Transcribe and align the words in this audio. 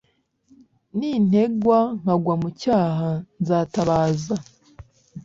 nintegwa 0.97 1.77
nkagwa 1.99 2.33
mu 2.41 2.49
cyaha, 2.61 3.09
nzatabaza 3.41 4.35